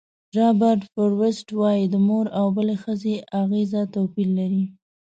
[0.37, 4.63] رابرټ فروسټ وایي د مور او بلې ښځې اغېزه توپیر لري.